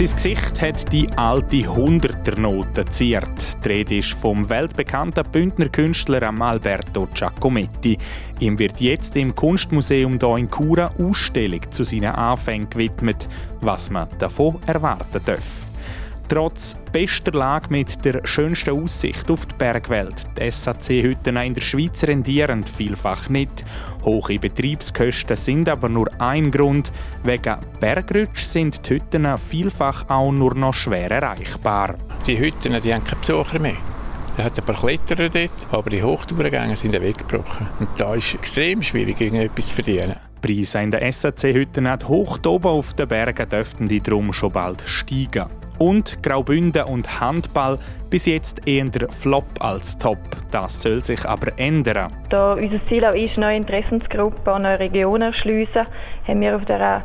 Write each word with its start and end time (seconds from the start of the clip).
Sein 0.00 0.16
Gesicht 0.16 0.62
hat 0.62 0.90
die 0.94 1.06
alte 1.16 1.66
Hunderternote 1.66 2.86
ziert. 2.86 3.62
Die 3.62 3.68
Rede 3.68 3.98
ist 3.98 4.14
vom 4.14 4.48
weltbekannten 4.48 5.30
Bündner 5.30 5.68
Künstler 5.68 6.22
Alberto 6.40 7.06
Giacometti. 7.12 7.98
Ihm 8.38 8.58
wird 8.58 8.80
jetzt 8.80 9.14
im 9.16 9.34
Kunstmuseum 9.34 10.18
hier 10.18 10.36
in 10.38 10.50
Cura 10.50 10.90
Ausstellung 10.98 11.60
zu 11.70 11.84
seinen 11.84 12.14
Anfängen 12.14 12.70
gewidmet, 12.70 13.28
was 13.60 13.90
man 13.90 14.08
davon 14.18 14.56
erwarten 14.66 15.20
darf. 15.22 15.69
Trotz 16.30 16.76
bester 16.92 17.32
Lage 17.32 17.66
mit 17.70 18.04
der 18.04 18.24
schönsten 18.24 18.80
Aussicht 18.80 19.28
auf 19.32 19.46
die 19.46 19.54
Bergwelt. 19.56 20.14
Die 20.38 20.48
SAC-Hütten 20.48 21.36
in 21.36 21.54
der 21.54 21.60
Schweiz 21.60 22.04
rendieren 22.04 22.62
vielfach 22.62 23.28
nicht. 23.28 23.64
Hohe 24.04 24.38
Betriebskosten 24.38 25.36
sind 25.36 25.68
aber 25.68 25.88
nur 25.88 26.08
ein 26.20 26.52
Grund. 26.52 26.92
Wegen 27.24 27.56
Bergrutsch 27.80 28.44
sind 28.44 28.88
die 28.88 28.94
Hütten 28.94 29.26
vielfach 29.38 30.08
auch 30.08 30.30
nur 30.30 30.54
noch 30.54 30.72
schwer 30.74 31.10
erreichbar. 31.10 31.96
Die 32.24 32.38
Hütten 32.38 32.80
die 32.80 32.94
haben 32.94 33.02
keine 33.02 33.20
Besucher 33.20 33.58
mehr. 33.58 33.76
Es 34.36 34.44
hat 34.44 34.56
ein 34.56 34.64
paar 34.64 34.76
Kletterer 34.76 35.28
dort, 35.30 35.50
aber 35.72 35.90
die 35.90 36.00
Hochtourengänger 36.00 36.76
sind 36.76 36.92
weggebrochen. 36.92 37.66
Und 37.80 37.88
da 37.96 38.14
ist 38.14 38.28
es 38.28 38.34
extrem 38.34 38.82
schwierig, 38.84 39.20
irgendetwas 39.20 39.66
zu 39.66 39.74
verdienen. 39.74 40.29
Die 40.42 40.54
Preise 40.54 40.80
in 40.80 40.90
den 40.90 41.12
SAC-Hütten 41.12 41.88
hoch 42.08 42.38
oben 42.46 42.66
auf 42.66 42.94
den 42.94 43.08
Bergen 43.08 43.48
dürften 43.48 43.88
die 43.88 44.00
drum 44.00 44.32
schon 44.32 44.52
bald 44.52 44.82
steigen 44.86 45.46
und 45.78 46.22
Graubünden 46.22 46.84
und 46.84 47.20
Handball 47.20 47.78
bis 48.10 48.26
jetzt 48.26 48.66
eher 48.66 48.84
der 48.84 49.08
Flop 49.08 49.46
als 49.60 49.98
Top. 49.98 50.18
Das 50.50 50.82
soll 50.82 51.02
sich 51.02 51.24
aber 51.24 51.58
ändern. 51.58 52.12
Da 52.28 52.54
unser 52.54 52.76
Ziel 52.78 53.04
auch 53.04 53.14
ist, 53.14 53.38
neue 53.38 53.56
Interessensgruppen 53.56 54.52
an 54.52 54.62
neue 54.62 54.78
Regionen 54.78 55.22
erschliessen, 55.22 55.86
haben 56.26 56.40
wir 56.40 56.56
auf 56.56 56.64
der 56.66 57.02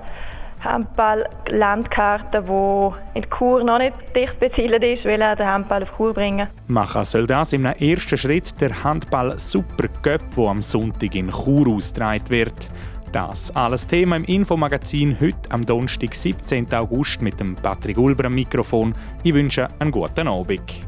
Handball-Landkarte, 0.64 2.42
die 2.42 3.20
in 3.20 3.30
Chur 3.30 3.64
noch 3.64 3.78
nicht 3.78 3.94
dicht 4.16 4.40
besiedelt 4.40 4.84
ist, 4.84 5.06
will 5.06 5.20
den 5.20 5.46
Handball 5.46 5.84
auf 5.84 5.96
Chur 5.96 6.14
bringen. 6.14 6.48
Machen 6.68 7.06
soll 7.06 7.28
das 7.28 7.54
im 7.54 7.66
ersten 7.66 8.18
Schritt 8.18 8.60
der 8.60 8.84
Handball 8.84 9.38
Super 9.38 9.88
Cup, 10.02 10.22
der 10.36 10.46
am 10.46 10.62
Sonntag 10.62 11.14
in 11.16 11.30
Chur 11.30 11.68
ausgetragen 11.68 12.30
wird. 12.30 12.70
Das 13.16 13.50
alles 13.56 13.88
Thema 13.88 14.18
im 14.18 14.26
Infomagazin 14.26 15.18
heute 15.22 15.50
am 15.50 15.66
Donnerstag, 15.66 16.14
17. 16.14 16.74
August 16.74 17.22
mit 17.22 17.40
dem 17.40 17.56
Patrick 17.56 17.98
Ulber 17.98 18.26
am 18.26 18.34
Mikrofon. 18.34 18.94
Ich 19.24 19.34
wünsche 19.34 19.70
einen 19.80 19.90
guten 19.90 20.28
Abend. 20.28 20.86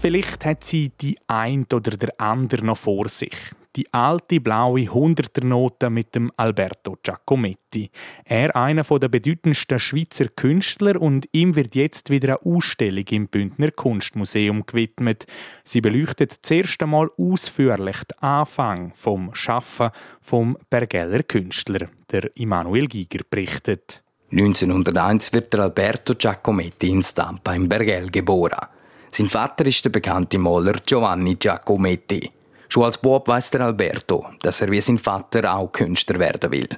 Vielleicht 0.00 0.44
hat 0.44 0.62
sie 0.62 0.90
die 0.90 1.18
ein 1.26 1.66
oder 1.74 1.96
der 1.96 2.10
andere 2.20 2.64
noch 2.64 2.76
vor 2.76 3.08
sich 3.08 3.34
die 3.76 3.92
alte 3.92 4.40
blaue 4.40 4.86
Hunderternote 4.88 5.90
mit 5.90 6.14
dem 6.14 6.30
Alberto 6.36 6.96
Giacometti. 7.02 7.90
Er 8.24 8.54
einer 8.54 8.82
der 8.82 9.08
bedeutendsten 9.08 9.78
Schweizer 9.78 10.26
Künstler 10.28 11.00
und 11.00 11.28
ihm 11.32 11.56
wird 11.56 11.74
jetzt 11.74 12.10
wieder 12.10 12.40
eine 12.40 12.56
Ausstellung 12.56 13.04
im 13.10 13.28
Bündner 13.28 13.70
Kunstmuseum 13.70 14.66
gewidmet. 14.66 15.26
Sie 15.64 15.80
beleuchtet 15.80 16.38
das 16.42 16.50
erste 16.50 16.86
Mal 16.86 17.10
ausführlich 17.16 18.04
den 18.04 18.18
Anfang 18.20 18.92
vom 18.94 19.34
Schaffen 19.34 19.90
vom 20.20 20.56
Bergeller 20.68 21.22
Künstler. 21.22 21.88
Der 22.10 22.30
Immanuel 22.36 22.86
Giger 22.86 23.24
berichtet. 23.28 24.02
1901 24.30 25.32
wird 25.32 25.52
der 25.52 25.60
Alberto 25.60 26.14
Giacometti 26.14 26.88
in 26.88 27.02
Stampa 27.02 27.54
im 27.54 27.68
Bergell 27.68 28.10
geboren. 28.10 28.66
Sein 29.10 29.28
Vater 29.28 29.66
ist 29.66 29.84
der 29.84 29.90
bekannte 29.90 30.38
Maler 30.38 30.80
Giovanni 30.86 31.34
Giacometti. 31.34 32.30
Schon 32.72 32.84
als 32.84 32.96
Bub 32.96 33.28
weiß 33.28 33.50
der 33.50 33.60
Alberto, 33.60 34.24
dass 34.40 34.62
er 34.62 34.70
wie 34.70 34.80
sein 34.80 34.96
Vater 34.96 35.54
auch 35.54 35.70
Künstler 35.70 36.18
werden 36.18 36.50
will. 36.52 36.70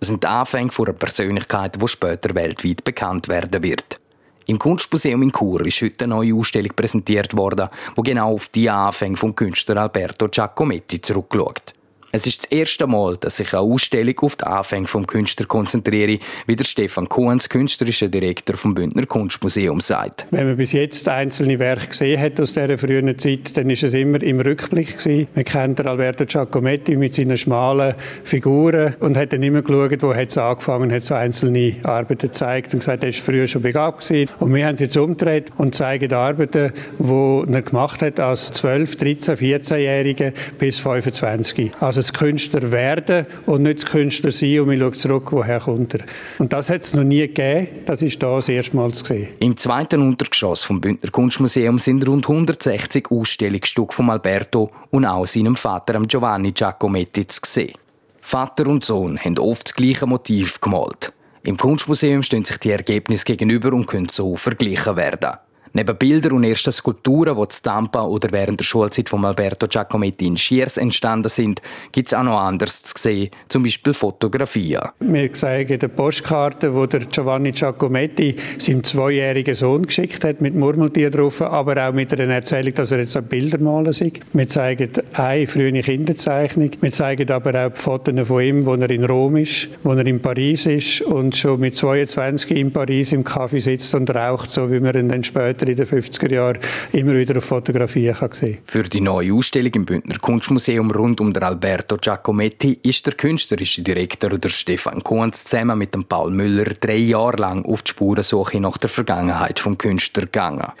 Es 0.00 0.08
sind 0.08 0.24
die 0.24 0.26
Anfänge 0.26 0.72
einer 0.76 0.92
Persönlichkeit, 0.92 1.80
die 1.80 1.86
später 1.86 2.34
weltweit 2.34 2.82
bekannt 2.82 3.28
werden 3.28 3.62
wird. 3.62 4.00
Im 4.46 4.58
Kunstmuseum 4.58 5.22
in 5.22 5.30
Chur 5.30 5.64
ist 5.64 5.82
heute 5.82 6.02
eine 6.02 6.16
neue 6.16 6.34
Ausstellung 6.34 6.72
präsentiert 6.74 7.36
worden, 7.36 7.68
die 7.96 8.02
genau 8.02 8.34
auf 8.34 8.48
die 8.48 8.68
Anfänge 8.68 9.16
vom 9.16 9.36
Künstler 9.36 9.82
Alberto 9.82 10.26
Giacometti 10.26 11.00
zurückschaut. 11.00 11.74
Es 12.12 12.26
ist 12.26 12.44
das 12.44 12.52
erste 12.52 12.86
Mal, 12.86 13.16
dass 13.16 13.36
sich 13.38 13.52
eine 13.52 13.62
Ausstellung 13.62 14.14
auf 14.20 14.36
die 14.36 14.44
Anfänge 14.44 14.86
vom 14.86 15.06
Künstler 15.06 15.46
konzentriere, 15.46 16.18
wie 16.46 16.56
der 16.56 16.64
Stefan 16.64 17.08
Kuhns, 17.08 17.48
künstlerischer 17.48 18.08
Direktor 18.08 18.56
vom 18.56 18.74
Bündner 18.74 19.06
Kunstmuseum, 19.06 19.80
sagt. 19.80 20.26
Wenn 20.30 20.46
man 20.46 20.56
bis 20.56 20.72
jetzt 20.72 21.08
einzelne 21.08 21.58
Werke 21.58 21.88
gesehen 21.88 22.20
hat 22.20 22.40
aus 22.40 22.54
dieser 22.54 22.78
frühen 22.78 23.18
Zeit, 23.18 23.56
dann 23.56 23.68
ist 23.70 23.82
es 23.82 23.92
immer 23.92 24.22
im 24.22 24.40
Rückblick 24.40 24.98
gewesen. 24.98 25.26
Man 25.34 25.44
kennt 25.44 25.84
Alberto 25.84 26.24
Giacometti 26.24 26.96
mit 26.96 27.12
seinen 27.14 27.36
schmalen 27.36 27.94
Figuren 28.22 28.94
und 29.00 29.16
hat 29.16 29.32
dann 29.32 29.42
immer 29.42 29.62
geschaut, 29.62 30.02
wo 30.02 30.12
es 30.12 30.38
angefangen, 30.38 30.92
hat 30.92 31.02
so 31.02 31.14
einzelne 31.14 31.74
Arbeiten 31.82 32.28
gezeigt 32.28 32.72
und 32.72 32.80
gesagt, 32.80 33.02
er 33.02 33.10
ist 33.10 33.20
früher 33.20 33.48
schon 33.48 33.62
begabt 33.62 34.06
gewesen. 34.06 34.30
Und 34.38 34.54
wir 34.54 34.66
haben 34.66 34.76
es 34.76 34.80
jetzt 34.80 34.96
umgedreht 34.96 35.50
und 35.56 35.74
zeigen 35.74 36.12
Arbeiten, 36.12 36.72
die 36.98 37.52
er 37.52 37.62
gemacht 37.62 38.00
hat 38.00 38.20
als 38.20 38.52
12, 38.52 38.96
13, 38.96 39.36
14-Jährige 39.36 40.32
bis 40.58 40.78
25. 40.78 41.72
Also 41.80 41.95
das 41.96 42.12
Künstler 42.12 42.70
werden 42.72 43.26
und 43.46 43.62
nicht 43.62 43.82
das 43.82 43.90
Künstler 43.90 44.32
sein 44.32 44.60
und 44.60 44.68
man 44.68 44.78
schaut 44.78 44.96
zurück, 44.96 45.32
woher 45.32 45.60
kommt 45.60 45.94
er. 45.94 46.00
Und 46.38 46.52
das 46.52 46.70
hat 46.70 46.82
es 46.82 46.94
noch 46.94 47.04
nie 47.04 47.20
gegeben, 47.20 47.68
das 47.86 48.02
ist 48.02 48.22
da 48.22 48.36
das 48.36 48.48
erste 48.48 48.76
Mal 48.76 48.92
zu. 48.92 49.14
Im 49.40 49.56
zweiten 49.56 50.00
Untergeschoss 50.00 50.62
vom 50.64 50.80
Bündner 50.80 51.10
Kunstmuseum 51.10 51.78
sind 51.78 52.06
rund 52.06 52.28
160 52.28 53.10
Ausstellungsstücke 53.10 53.92
von 53.92 54.10
Alberto 54.10 54.70
und 54.90 55.04
auch 55.04 55.26
seinem 55.26 55.56
Vater 55.56 56.00
Giovanni 56.00 56.52
Giacometti 56.52 57.26
zu 57.26 57.40
sehen. 57.44 57.72
Vater 58.20 58.66
und 58.66 58.84
Sohn 58.84 59.18
haben 59.18 59.38
oft 59.38 59.68
das 59.68 59.74
gleiche 59.74 60.06
Motiv 60.06 60.60
gemalt. 60.60 61.12
Im 61.44 61.56
Kunstmuseum 61.56 62.24
stehen 62.24 62.44
sich 62.44 62.58
die 62.58 62.70
Ergebnisse 62.70 63.24
gegenüber 63.24 63.72
und 63.72 63.86
können 63.86 64.08
so 64.08 64.36
verglichen 64.36 64.96
werden. 64.96 65.36
Neben 65.76 65.94
Bildern 65.94 66.32
und 66.32 66.44
ersten 66.44 66.72
Skulpturen, 66.72 67.36
die 67.36 67.42
in 67.42 67.48
Tampa 67.62 68.02
oder 68.02 68.30
während 68.32 68.58
der 68.58 68.64
Schulzeit 68.64 69.10
von 69.10 69.22
Alberto 69.26 69.66
Giacometti 69.66 70.26
in 70.26 70.38
Schiers 70.38 70.78
entstanden 70.78 71.28
sind, 71.28 71.60
gibt 71.92 72.08
es 72.08 72.14
auch 72.14 72.22
noch 72.22 72.40
anderes 72.40 72.82
zu 72.82 72.94
sehen, 72.96 73.28
zum 73.50 73.62
Beispiel 73.62 73.92
Fotografien. 73.92 74.80
Wir 75.00 75.30
zeigen 75.34 75.78
die 75.78 75.88
Postkarte, 75.88 76.70
die 76.70 76.86
der 76.86 77.00
Giovanni 77.00 77.52
Giacometti 77.52 78.36
seinem 78.56 78.84
zweijährigen 78.84 79.54
Sohn 79.54 79.84
geschickt 79.84 80.24
hat, 80.24 80.40
mit 80.40 80.54
Murmeltier 80.54 81.10
drauf, 81.10 81.42
aber 81.42 81.86
auch 81.86 81.92
mit 81.92 82.10
einer 82.18 82.32
Erzählung, 82.32 82.72
dass 82.72 82.92
er 82.92 83.00
jetzt 83.00 83.28
Bilder 83.28 83.58
malen 83.58 83.92
soll. 83.92 84.12
Wir 84.32 84.46
zeigen 84.46 84.88
eine 85.12 85.46
frühe 85.46 85.82
Kinderzeichnung. 85.82 86.70
Wir 86.80 86.90
zeigen 86.90 87.30
aber 87.30 87.66
auch 87.66 87.72
die 87.74 87.80
Fotos 87.82 88.28
von 88.28 88.40
ihm, 88.40 88.64
wo 88.64 88.76
er 88.76 88.88
in 88.88 89.04
Rom 89.04 89.36
ist, 89.36 89.68
wo 89.82 89.92
er 89.92 90.06
in 90.06 90.22
Paris 90.22 90.64
ist 90.64 91.02
und 91.02 91.36
schon 91.36 91.60
mit 91.60 91.76
22 91.76 92.52
in 92.52 92.72
Paris 92.72 93.12
im 93.12 93.24
Kaffee 93.24 93.60
sitzt 93.60 93.94
und 93.94 94.08
raucht, 94.14 94.50
so 94.50 94.70
wie 94.70 94.80
man 94.80 94.96
ihn 94.96 95.10
dann 95.10 95.22
später 95.22 95.65
später 95.66 95.70
in 95.70 95.76
den 95.76 96.02
50er 96.02 96.32
Jahren 96.32 96.58
immer 96.92 97.14
wieder 97.14 97.36
auf 97.36 97.44
Fotografien 97.44 98.14
kann 98.14 98.32
sehen 98.32 98.58
Für 98.64 98.84
die 98.84 99.00
neue 99.00 99.32
Ausstellung 99.32 99.72
im 99.74 99.84
Bündner 99.84 100.18
Kunstmuseum 100.18 100.90
rund 100.90 101.20
um 101.20 101.32
den 101.32 101.42
Alberto 101.42 101.96
Giacometti 101.96 102.78
ist 102.82 103.06
der 103.06 103.14
künstlerische 103.14 103.82
Direktor 103.82 104.30
der 104.30 104.48
Stefan 104.48 105.02
Kuhns 105.02 105.44
zusammen 105.44 105.78
mit 105.78 105.94
dem 105.94 106.04
Paul 106.04 106.30
Müller 106.30 106.72
drei 106.80 106.96
Jahre 106.96 107.36
lang 107.36 107.64
auf 107.64 107.82
die 107.82 107.90
Spurensuche 107.90 108.60
nach 108.60 108.78
der 108.78 108.90
Vergangenheit 108.90 109.58
vom 109.60 109.76
Künstler 109.78 110.24
gegangen. 110.24 110.72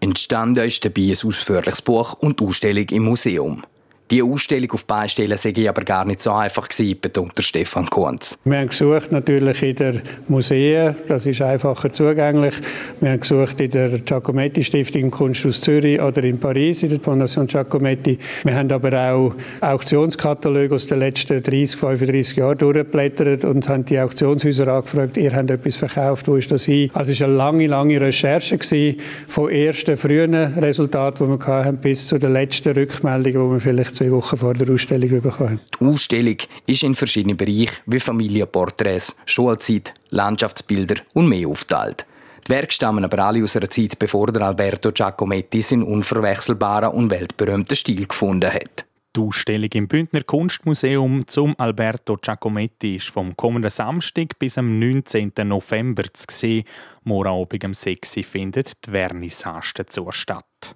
Entstanden 0.00 0.64
ist 0.64 0.84
dabei 0.84 1.02
ein 1.02 1.28
ausführliches 1.28 1.82
Buch 1.82 2.14
und 2.14 2.40
die 2.40 2.44
Ausstellung 2.44 2.88
im 2.88 3.04
Museum. 3.04 3.62
Die 4.12 4.22
Ausstellung 4.22 4.70
auf 4.72 4.84
Beistellen 4.84 5.38
sei 5.38 5.54
aber 5.66 5.84
gar 5.84 6.04
nicht 6.04 6.20
so 6.20 6.32
einfach 6.32 6.68
gewesen, 6.68 7.00
betont 7.00 7.32
Stefan 7.38 7.88
Kunz. 7.88 8.38
Wir 8.44 8.58
haben 8.58 8.68
gesucht 8.68 9.10
natürlich 9.10 9.62
in 9.62 9.74
der 9.74 9.94
Museen, 10.28 10.94
das 11.08 11.24
ist 11.24 11.40
einfacher 11.40 11.90
zugänglich. 11.90 12.52
Wir 13.00 13.12
haben 13.12 13.20
gesucht 13.20 13.58
in 13.58 13.70
der 13.70 14.00
Giacometti 14.00 14.64
Stiftung 14.64 15.00
im 15.00 15.10
Kunsthaus 15.10 15.62
Zürich 15.62 15.98
oder 15.98 16.22
in 16.24 16.38
Paris 16.38 16.82
in 16.82 16.90
der 16.90 17.00
Fondation 17.00 17.46
Giacometti. 17.46 18.18
Wir 18.44 18.54
haben 18.54 18.70
aber 18.70 18.92
auch 18.92 19.34
Auktionskataloge 19.62 20.74
aus 20.74 20.86
den 20.86 20.98
letzten 20.98 21.42
30, 21.42 21.80
35 21.80 22.36
Jahren 22.36 22.58
durchgeblättert 22.58 23.46
und 23.46 23.66
haben 23.66 23.86
die 23.86 23.98
Auktionshäuser 23.98 24.68
angefragt, 24.68 25.16
ihr 25.16 25.34
habt 25.34 25.50
etwas 25.50 25.76
verkauft, 25.76 26.28
wo 26.28 26.36
ist 26.36 26.52
das 26.52 26.66
hin? 26.66 26.90
Also 26.92 27.12
es 27.12 27.20
war 27.20 27.28
eine 27.28 27.36
lange, 27.36 27.66
lange 27.66 27.98
Recherche 27.98 28.58
gewesen, 28.58 29.00
von 29.26 29.48
ersten 29.48 29.96
frühen 29.96 30.34
Resultaten, 30.34 31.32
die 31.32 31.46
wir 31.46 31.46
hatten, 31.46 31.78
bis 31.78 32.08
zu 32.08 32.18
den 32.18 32.34
letzten 32.34 32.74
Rückmeldungen, 32.74 33.48
die 33.48 33.54
wir 33.54 33.60
vielleicht 33.60 34.01
zwei 34.02 34.10
Wochen 34.10 34.36
vor 34.36 34.54
der 34.54 34.72
Ausstellung 34.72 35.20
bekommen. 35.20 35.60
Die 35.80 35.84
Ausstellung 35.84 36.36
ist 36.66 36.82
in 36.82 36.94
verschiedene 36.94 37.34
Bereiche 37.34 37.74
wie 37.86 38.00
Familienporträts, 38.00 39.16
Schulzeit, 39.26 39.94
Landschaftsbilder 40.10 40.96
und 41.14 41.28
mehr 41.28 41.48
aufteilt. 41.48 42.06
Die 42.46 42.50
Werke 42.50 42.72
stammen 42.72 43.04
aber 43.04 43.18
alle 43.20 43.44
aus 43.44 43.56
einer 43.56 43.70
Zeit, 43.70 43.98
bevor 43.98 44.32
der 44.32 44.42
Alberto 44.42 44.90
Giacometti 44.90 45.62
seinen 45.62 45.84
unverwechselbaren 45.84 46.92
und 46.92 47.10
weltberühmten 47.10 47.76
Stil 47.76 48.06
gefunden 48.06 48.52
hat. 48.52 48.84
Die 49.14 49.20
Ausstellung 49.20 49.70
im 49.74 49.86
Bündner 49.86 50.22
Kunstmuseum 50.22 51.24
zum 51.28 51.54
Alberto 51.58 52.16
Giacometti 52.16 52.96
ist 52.96 53.10
vom 53.10 53.36
kommenden 53.36 53.70
Samstag 53.70 54.36
bis 54.38 54.58
am 54.58 54.80
19. 54.80 55.32
November 55.44 56.04
zu 56.12 56.24
sehen. 56.28 56.64
Morgen 57.04 57.28
Abend 57.28 57.64
um 57.64 57.74
6 57.74 58.16
Uhr 58.16 58.24
findet 58.24 58.72
die 58.84 58.90
Vernissage 58.90 59.74
dazu 59.76 60.10
statt. 60.10 60.74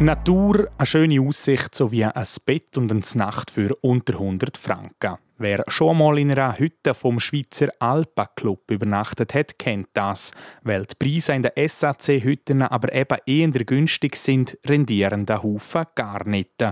Natur, 0.00 0.68
eine 0.78 0.86
schöne 0.86 1.20
Aussicht 1.20 1.74
sowie 1.74 2.04
ein 2.04 2.26
Bett 2.46 2.78
und 2.78 2.92
eine 2.92 3.02
Nacht 3.14 3.50
für 3.50 3.74
unter 3.80 4.12
100 4.12 4.56
Franken. 4.56 5.16
Wer 5.38 5.64
schon 5.66 5.98
mal 5.98 6.16
in 6.20 6.30
einer 6.30 6.56
Hütte 6.56 6.94
vom 6.94 7.18
Schweizer 7.18 7.66
Alpa 7.80 8.26
Club 8.26 8.70
übernachtet 8.70 9.34
hat, 9.34 9.58
kennt 9.58 9.88
das. 9.94 10.30
Weil 10.62 10.84
die 10.84 10.94
Preise 10.94 11.32
in 11.32 11.42
den 11.42 11.50
SAC-Hütten 11.68 12.62
aber 12.62 12.92
eben 12.92 13.18
eher 13.26 13.50
günstig 13.50 14.14
sind, 14.14 14.56
rendieren 14.64 15.26
der 15.26 15.42
Haufen 15.42 15.86
gar 15.96 16.24
nicht. 16.28 16.64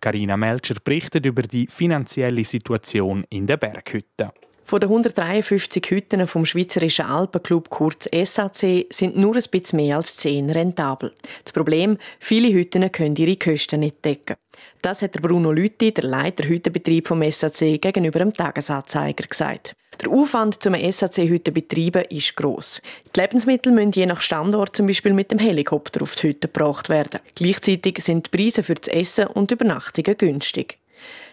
Karina 0.00 0.38
Melcher 0.38 0.76
berichtet 0.82 1.26
über 1.26 1.42
die 1.42 1.66
finanzielle 1.66 2.44
Situation 2.44 3.26
in 3.28 3.46
den 3.46 3.58
Berghütten. 3.58 4.30
Von 4.70 4.78
den 4.78 4.88
153 4.90 5.84
Hütten 5.90 6.28
vom 6.28 6.46
Schweizerischen 6.46 7.04
Alpenclub 7.04 7.70
kurz 7.70 8.08
SAC 8.12 8.86
sind 8.88 9.16
nur 9.16 9.34
ein 9.34 9.42
bisschen 9.50 9.78
mehr 9.78 9.96
als 9.96 10.16
10 10.18 10.48
rentabel. 10.48 11.12
Das 11.42 11.52
Problem, 11.52 11.98
viele 12.20 12.52
Hütten 12.52 12.92
können 12.92 13.16
ihre 13.16 13.34
Kosten 13.34 13.80
nicht 13.80 14.04
decken. 14.04 14.36
Das 14.80 15.02
hat 15.02 15.20
Bruno 15.20 15.50
Lütti, 15.50 15.92
der 15.92 16.04
Leiter 16.04 16.48
Hüttenbetrieb 16.48 17.08
vom 17.08 17.28
SAC, 17.28 17.80
gegenüber 17.80 18.20
dem 18.20 18.32
Tagesanzeiger 18.32 19.26
gesagt. 19.26 19.74
Der 20.00 20.08
Aufwand 20.08 20.62
zum 20.62 20.74
SAC-Hütten 20.74 21.52
betreiben 21.52 22.04
ist 22.08 22.36
gross. 22.36 22.80
Die 23.16 23.20
Lebensmittel 23.20 23.72
müssen 23.72 23.90
je 23.90 24.06
nach 24.06 24.20
Standort 24.20 24.76
zum 24.76 24.86
Beispiel 24.86 25.14
mit 25.14 25.32
dem 25.32 25.40
Helikopter 25.40 26.02
auf 26.02 26.14
die 26.14 26.28
Hütte 26.28 26.46
gebracht 26.46 26.88
werden. 26.88 27.18
Gleichzeitig 27.34 28.04
sind 28.04 28.26
die 28.32 28.38
Preise 28.38 28.62
für 28.62 28.76
das 28.76 28.86
Essen 28.86 29.26
und 29.26 29.50
Übernachtungen 29.50 30.16
günstig. 30.16 30.79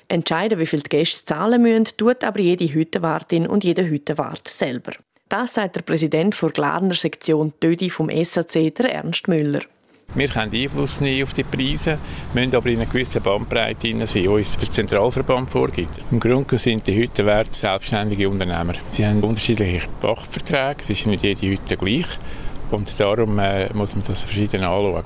Entscheiden, 0.10 0.60
wie 0.60 0.66
viel 0.66 0.82
die 0.82 0.90
Gäste 0.90 1.26
zahlen 1.26 1.62
müssen, 1.62 1.86
tut 1.98 2.24
aber 2.24 2.40
jede 2.40 2.72
Hüttenwartin 2.72 3.48
und 3.48 3.64
jeder 3.64 3.84
Hüttenwart 3.84 4.48
selber. 4.48 4.94
Das 5.30 5.56
sagt 5.56 5.76
der 5.76 5.82
Präsident 5.82 6.42
der 6.42 6.50
Glarner 6.50 6.94
Sektion 6.94 7.54
Tödi 7.60 7.90
vom 7.90 8.10
SAC, 8.10 8.74
der 8.76 8.94
Ernst 8.94 9.28
Müller. 9.28 9.60
Wir 10.16 10.30
können 10.30 10.54
Einfluss 10.54 11.02
nehmen 11.02 11.24
auf 11.24 11.34
die 11.34 11.44
Preise, 11.44 12.00
müssen 12.34 12.56
aber 12.56 12.70
in 12.70 12.78
einer 12.78 12.90
gewissen 12.90 13.22
Bandbreite 13.22 13.90
sein, 13.90 14.08
die 14.14 14.28
uns 14.28 14.56
der 14.58 14.72
Zentralverband 14.72 15.50
vorgibt. 15.50 16.00
Im 16.10 16.20
Grunde 16.20 16.58
sind 16.58 16.88
die 16.88 16.96
Hüttenwerte 16.96 17.54
selbstständige 17.54 18.30
Unternehmer. 18.30 18.76
Sie 18.94 19.06
haben 19.06 19.22
unterschiedliche 19.22 19.82
Pachtverträge, 20.00 20.84
es 20.84 20.90
ist 20.92 21.08
nicht 21.08 21.24
jede 21.24 21.48
Hütte 21.48 21.76
gleich 21.76 22.08
und 22.72 22.98
darum 23.00 23.38
äh, 23.40 23.72
muss 23.74 23.96
man 23.96 24.06
das 24.08 24.24
verschieden 24.24 24.64
anschauen. 24.64 25.04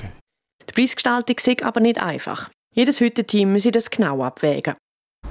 Die 0.70 0.74
Preisgestaltung 0.74 1.36
ist 1.36 1.64
aber 1.64 1.80
nicht 1.80 2.02
einfach. 2.02 2.50
Jedes 2.74 3.00
Hüttenteam 3.00 3.52
muss 3.52 3.64
das 3.64 3.90
genau 3.90 4.24
abwägen. 4.24 4.76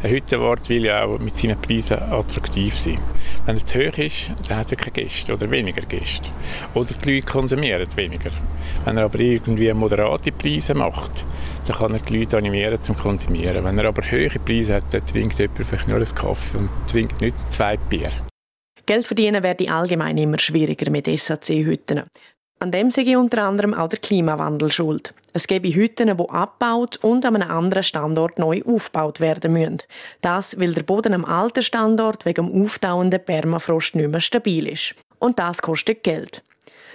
Ein 0.03 0.11
Hüttenwart 0.13 0.67
will 0.71 0.87
ja 0.87 1.05
auch 1.05 1.19
mit 1.19 1.37
seinen 1.37 1.61
Preisen 1.61 1.99
attraktiv 1.99 2.75
sein. 2.75 2.99
Wenn 3.45 3.57
er 3.57 3.65
zu 3.65 3.79
hoch 3.81 3.99
ist, 3.99 4.33
dann 4.49 4.57
hat 4.57 4.71
er 4.71 4.79
keine 4.79 4.93
Gäste 4.93 5.35
oder 5.35 5.51
weniger 5.51 5.83
Gäste. 5.83 6.31
Oder 6.73 6.95
die 6.95 7.15
Leute 7.17 7.27
konsumieren 7.27 7.87
weniger. 7.97 8.31
Wenn 8.87 8.97
er 8.97 9.05
aber 9.05 9.21
irgendwie 9.21 9.71
moderate 9.75 10.33
Preise 10.33 10.75
macht, 10.75 11.27
dann 11.67 11.77
kann 11.77 11.93
er 11.93 12.01
die 12.01 12.19
Leute 12.19 12.39
animieren 12.39 12.81
zum 12.81 12.97
Konsumieren. 12.97 13.63
Wenn 13.63 13.79
er 13.79 13.89
aber 13.89 14.03
hohe 14.03 14.31
Preise 14.31 14.77
hat, 14.77 14.85
dann 14.91 15.07
trinkt 15.07 15.39
jemand 15.39 15.67
vielleicht 15.67 15.89
nur 15.89 15.97
einen 15.99 16.15
Kaffee 16.15 16.57
und 16.57 16.71
trinkt 16.91 17.21
nicht 17.21 17.37
zwei 17.53 17.77
Bier. 17.77 18.11
Geld 18.87 19.07
verdienen 19.07 19.43
werde 19.43 19.71
allgemein 19.71 20.17
immer 20.17 20.39
schwieriger 20.39 20.91
mit 20.91 21.07
SAC-Hütten. 21.07 22.05
An 22.63 22.73
dem 22.73 22.91
sei 22.91 23.17
unter 23.17 23.45
anderem 23.45 23.73
auch 23.73 23.89
der 23.89 23.99
Klimawandel 23.99 24.71
schuld. 24.71 25.15
Es 25.33 25.47
gebe 25.47 25.75
Hütten, 25.75 26.15
die 26.15 26.29
abgebaut 26.29 26.99
und 27.01 27.25
an 27.25 27.37
einem 27.37 27.51
anderen 27.51 27.83
Standort 27.83 28.39
neu 28.39 28.61
aufgebaut 28.67 29.19
werden 29.19 29.55
müssen. 29.55 29.79
Das, 30.21 30.61
weil 30.61 30.75
der 30.75 30.83
Boden 30.83 31.15
am 31.15 31.25
alten 31.25 31.63
Standort 31.63 32.27
wegen 32.27 32.51
dem 32.51 32.63
auftauenden 32.63 33.25
Permafrost 33.25 33.95
nicht 33.95 34.11
mehr 34.11 34.21
stabil 34.21 34.69
ist. 34.69 34.95
Und 35.19 35.39
das 35.39 35.63
kostet 35.63 36.03
Geld. 36.03 36.43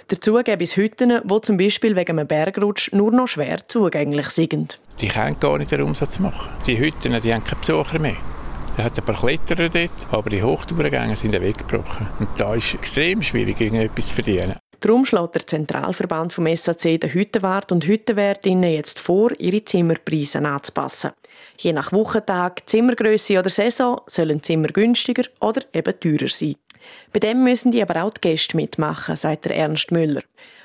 Dazu 0.06 0.34
gäbe 0.34 0.62
es 0.62 0.76
Hütten, 0.76 1.20
die 1.24 1.40
zum 1.40 1.56
Beispiel 1.56 1.96
wegen 1.96 2.16
einem 2.16 2.28
Bergrutsch 2.28 2.92
nur 2.92 3.10
noch 3.10 3.26
schwer 3.26 3.66
zugänglich 3.66 4.28
sind. 4.28 4.78
Die 5.00 5.08
können 5.08 5.40
gar 5.40 5.58
nicht 5.58 5.72
den 5.72 5.82
Umsatz 5.82 6.20
machen. 6.20 6.48
Die 6.68 6.78
Hütten 6.78 7.20
die 7.20 7.34
haben 7.34 7.42
keine 7.42 7.60
Besucher 7.60 7.98
mehr. 7.98 8.16
Er 8.76 8.84
hat 8.84 8.96
ein 8.96 9.04
paar 9.04 9.16
Kletterer 9.16 9.68
dort, 9.68 10.06
aber 10.12 10.30
die 10.30 10.44
Hochtourengänger 10.44 11.16
sind 11.16 11.32
weggebrochen. 11.32 12.06
Und 12.20 12.28
da 12.36 12.54
ist 12.54 12.66
es 12.66 12.74
extrem 12.74 13.20
schwierig, 13.20 13.60
irgendetwas 13.60 14.10
zu 14.10 14.14
verdienen. 14.14 14.54
Darum 14.80 15.06
schlägt 15.06 15.34
der 15.34 15.46
Zentralverband 15.46 16.32
vom 16.32 16.54
SAC 16.54 17.00
den 17.00 17.12
Hüttenwart 17.12 17.72
und 17.72 17.86
Hüttenwärtinnen 17.86 18.70
jetzt 18.72 18.98
vor, 18.98 19.32
ihre 19.38 19.64
Zimmerpreise 19.64 20.38
anzupassen. 20.38 21.12
Je 21.58 21.72
nach 21.72 21.92
Wochentag, 21.92 22.68
Zimmergröße 22.68 23.38
oder 23.38 23.50
Saison 23.50 24.00
sollen 24.06 24.42
Zimmer 24.42 24.68
günstiger 24.68 25.24
oder 25.40 25.62
eben 25.72 25.98
teurer 25.98 26.28
sein. 26.28 26.56
Bei 27.12 27.20
dem 27.20 27.42
müssen 27.42 27.72
die 27.72 27.82
aber 27.82 28.02
auch 28.04 28.12
die 28.12 28.20
Gäste 28.20 28.56
mitmachen, 28.56 29.16
sagt 29.16 29.46
der 29.46 29.56
Ernst 29.56 29.90
Müller. 29.90 30.22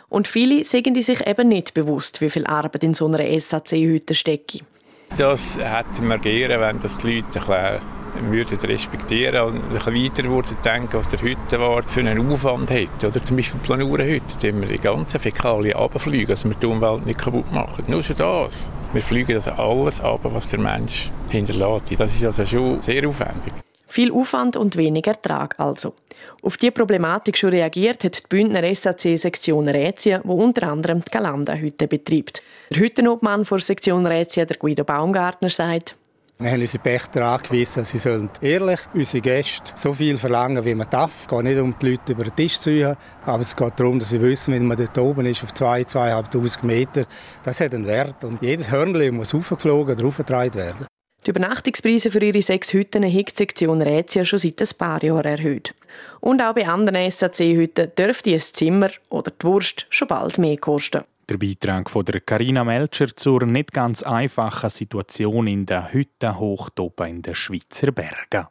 Und 0.10 0.28
viele 0.28 0.66
sind 0.66 1.02
sich 1.02 1.26
eben 1.26 1.48
nicht 1.48 1.74
bewusst, 1.74 2.20
wie 2.22 2.30
viel 2.30 2.46
Arbeit 2.46 2.84
in 2.84 2.94
so 2.94 3.08
einer 3.08 3.40
SAC-Hütte 3.40 4.14
stecke. 4.14 4.60
Das 5.18 5.58
hätte 5.58 6.02
man 6.02 6.20
gerne, 6.22 6.60
wenn 6.60 6.80
das 6.80 6.98
die 6.98 7.16
Leute 7.16 7.40
bisschen 7.40 8.01
würden 8.30 8.60
respektieren 8.60 9.42
und 9.42 9.56
ein 9.56 9.70
bisschen 9.70 10.04
weiter 10.04 10.24
würden 10.24 10.58
denken, 10.64 10.94
was 10.94 11.10
der 11.10 11.22
Hüttenwart 11.22 11.90
für 11.90 12.02
einen 12.02 12.32
Aufwand 12.32 12.70
hat. 12.70 13.04
Oder 13.04 13.24
zum 13.24 13.38
Beispiel 13.38 13.60
Planurenhütte, 13.62 14.36
da 14.42 14.62
wir 14.62 14.68
die 14.68 14.80
ganzen 14.80 15.20
Fäkalien 15.20 15.78
runterfliegen, 15.78 16.28
dass 16.28 16.46
wir 16.46 16.54
die 16.54 16.66
Umwelt 16.66 17.06
nicht 17.06 17.20
kaputt 17.20 17.52
machen. 17.52 17.86
Nur 17.88 18.04
schon 18.04 18.18
das. 18.18 18.70
Wir 18.94 19.02
fliegen 19.02 19.36
das 19.36 19.48
alles 19.48 20.02
ab, 20.02 20.20
was 20.24 20.50
der 20.50 20.60
Mensch 20.60 21.10
hinterlässt. 21.30 22.00
Das 22.00 22.16
ist 22.16 22.26
also 22.26 22.46
schon 22.46 22.82
sehr 22.82 23.08
aufwendig. 23.08 23.54
Viel 23.88 24.12
Aufwand 24.14 24.56
und 24.56 24.78
wenig 24.78 25.06
Ertrag 25.06 25.60
also. 25.60 25.94
Auf 26.42 26.56
diese 26.56 26.72
Problematik 26.72 27.38
schon 27.38 27.50
reagiert 27.50 28.04
hat 28.04 28.24
die 28.24 28.28
Bündner 28.30 28.64
SAC-Sektion 28.74 29.68
Rätien, 29.68 30.22
wo 30.24 30.36
unter 30.36 30.72
anderem 30.72 31.04
die 31.04 31.12
Galanda-Hütte 31.12 31.88
betreibt. 31.88 32.42
Der 32.70 32.84
Hüttenobmann 32.84 33.44
der 33.44 33.60
Sektion 33.60 34.06
Rätien, 34.06 34.48
der 34.48 34.58
Guido 34.58 34.86
Baumgartner, 34.86 35.50
sagt, 35.50 35.96
wir 36.42 36.52
haben 36.52 36.62
unsere 36.62 36.82
Pächter 36.82 37.26
angewiesen, 37.26 37.86
sie 37.86 38.00
sollen 38.00 38.30
ehrlich 38.42 38.80
unsere 38.94 39.22
Gäste 39.22 39.72
so 39.76 39.94
viel 39.94 40.18
verlangen, 40.18 40.66
wie 40.66 40.74
man 40.74 40.90
darf. 40.90 41.12
Es 41.22 41.28
geht 41.28 41.44
nicht 41.44 41.60
um 41.60 41.76
die 41.80 41.92
Leute 41.92 42.14
über 42.14 42.24
den 42.24 42.36
Tisch 42.36 42.56
zu 42.56 42.72
ziehen, 42.72 42.96
aber 43.26 43.42
es 43.42 43.56
geht 43.56 43.80
darum, 43.80 44.00
dass 44.00 44.10
sie 44.10 44.22
wissen, 44.22 44.54
wenn 44.54 44.66
man 44.66 44.78
dort 44.78 44.98
oben 44.98 45.26
ist, 45.28 45.44
auf 45.44 45.54
2, 45.54 45.82
2'500 45.84 46.66
Meter, 46.66 47.06
das 47.44 47.60
hat 47.60 47.76
einen 47.76 47.86
Wert. 47.86 48.24
Und 48.24 48.42
jedes 48.42 48.72
Hörnchen 48.72 49.16
muss 49.16 49.34
aufgeflogen 49.34 49.96
oder 49.96 50.08
aufgetragen 50.08 50.56
werden. 50.56 50.88
Die 51.26 51.30
Übernachtungspreise 51.30 52.10
für 52.10 52.24
ihre 52.24 52.42
sechs 52.42 52.74
Hütten 52.74 53.04
hat 53.04 53.32
die 53.32 53.38
Sektion 53.38 53.80
Rätien 53.80 54.26
schon 54.26 54.40
seit 54.40 54.60
ein 54.60 54.78
paar 54.78 55.04
Jahren 55.04 55.26
erhöht. 55.26 55.76
Und 56.20 56.42
auch 56.42 56.56
bei 56.56 56.68
anderen 56.68 57.12
SAC-Hütten 57.12 57.92
dürfte 57.96 58.32
ein 58.34 58.40
Zimmer 58.40 58.90
oder 59.10 59.30
die 59.30 59.46
Wurst 59.46 59.86
schon 59.92 60.08
bald 60.08 60.40
mehr 60.40 60.58
kosten. 60.58 61.04
Der 61.32 61.38
Beitrag 61.38 61.90
von 61.90 62.04
der 62.04 62.20
Carina 62.20 62.66
Melcher 62.66 63.16
zur 63.16 63.46
nicht 63.46 63.72
ganz 63.72 64.04
einfachen 64.04 64.70
Situation 64.70 65.48
in 65.48 65.66
der 65.66 65.94
Hütte 65.94 66.38
hoch 66.38 66.68
in 67.08 67.22
den 67.22 67.36
Schweizer 67.36 67.94
Bergen. 67.94 68.48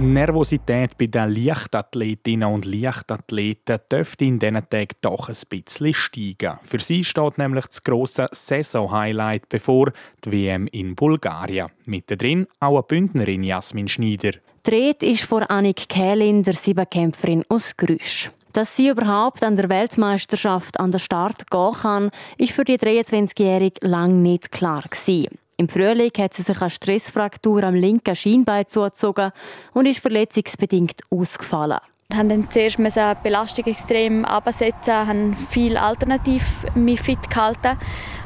Nervosität 0.00 0.98
bei 0.98 1.06
den 1.06 1.30
Leichtathletinnen 1.30 2.52
und 2.52 2.66
Leichtathleten 2.66 3.78
dürfte 3.90 4.26
in 4.26 4.38
diesen 4.38 4.68
Tagen 4.68 4.96
doch 5.00 5.30
ein 5.30 5.36
bisschen 5.48 5.94
steigen. 5.94 6.58
Für 6.62 6.80
sie 6.80 7.04
steht 7.04 7.38
nämlich 7.38 7.68
das 7.68 7.82
grosse 7.82 8.28
Saison-Highlight 8.30 9.48
bevor, 9.48 9.92
die 10.22 10.32
WM 10.32 10.66
in 10.66 10.94
Bulgarien. 10.94 11.68
Mittendrin 11.86 12.46
auch 12.60 12.74
eine 12.74 12.82
Bündnerin 12.82 13.44
Jasmin 13.44 13.88
Schneider. 13.88 14.32
Dreht 14.64 15.02
ist 15.02 15.24
vor 15.24 15.50
Annik 15.50 15.90
Kählin, 15.90 16.42
der 16.42 16.54
Siebenkämpferin 16.54 17.44
aus 17.50 17.76
Grüsch. 17.76 18.30
Dass 18.54 18.74
sie 18.74 18.88
überhaupt 18.88 19.44
an 19.44 19.56
der 19.56 19.68
Weltmeisterschaft 19.68 20.80
an 20.80 20.90
den 20.90 21.00
Start 21.00 21.50
gehen 21.50 21.72
kann, 21.82 22.10
ist 22.38 22.52
für 22.52 22.64
die 22.64 22.78
23-Jährige 22.78 23.86
lange 23.86 24.14
nicht 24.14 24.52
klar 24.52 24.82
gewesen. 24.88 25.38
Im 25.58 25.68
Frühling 25.68 26.12
hat 26.16 26.32
sie 26.32 26.40
sich 26.40 26.62
eine 26.62 26.70
Stressfraktur 26.70 27.62
am 27.62 27.74
linken 27.74 28.16
Schienbein 28.16 28.66
zugezogen 28.66 29.32
und 29.74 29.84
ist 29.84 30.00
verletzungsbedingt 30.00 31.02
ausgefallen. 31.10 31.80
Haben 32.14 32.28
dann 32.30 32.50
zuerst 32.50 32.78
die 32.78 33.14
Belastung 33.22 33.66
extrem 33.66 34.24
absetzen, 34.24 34.94
haben 34.94 35.36
viel 35.36 35.76
alternativ 35.76 36.42
mich 36.74 37.02
fit 37.02 37.28
gehalten 37.28 37.76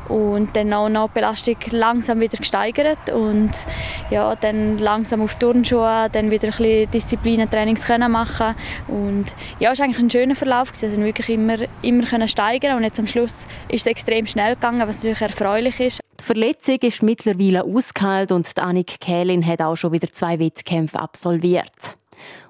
und 0.09 0.55
dann 0.57 0.73
auch 0.73 0.89
noch 0.89 1.09
die 1.09 1.15
Belastung 1.15 1.57
langsam 1.71 2.21
wieder 2.21 2.39
gesteigert 2.39 3.11
und 3.13 3.51
ja, 4.11 4.35
dann 4.37 4.79
langsam 4.79 5.23
auf 5.23 5.35
Turnschuhe, 5.37 6.09
dann 6.13 6.31
wieder 6.31 6.49
ein 6.49 6.57
bisschen 6.57 6.91
Disziplinentrainings 6.91 7.85
können 7.85 8.11
machen 8.11 8.55
und 8.89 9.35
ja, 9.59 9.73
es 9.73 9.79
war 9.79 9.87
eigentlich 9.87 10.03
ein 10.03 10.11
schöner 10.11 10.35
Verlauf 10.35 10.73
gewesen. 10.73 10.91
Also 10.91 11.03
wirklich 11.03 11.29
immer, 11.29 11.57
immer 11.83 12.05
können 12.05 12.29
steigern 12.29 12.77
und 12.77 12.85
jetzt 12.85 12.99
am 12.99 13.07
Schluss 13.07 13.35
ist 13.69 13.81
es 13.83 13.87
extrem 13.87 14.27
schnell 14.27 14.55
gegangen, 14.55 14.87
was 14.87 14.97
natürlich 14.99 15.23
erfreulich 15.23 15.81
ist. 15.81 16.01
Die 16.21 16.25
Verletzung 16.25 16.79
ist 16.81 17.03
mittlerweile 17.03 17.65
ausgeheilt 17.65 18.33
und 18.33 18.59
Annik 18.59 19.01
Kählin 19.01 19.47
hat 19.47 19.63
auch 19.63 19.77
schon 19.77 19.93
wieder 19.93 20.13
zwei 20.13 20.39
Wettkämpfe 20.39 20.99
absolviert. 20.99 21.98